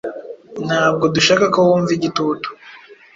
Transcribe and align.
Ntabwo 0.67 1.05
dushaka 1.15 1.45
ko 1.53 1.59
wumva 1.67 1.91
igitutu. 1.97 2.47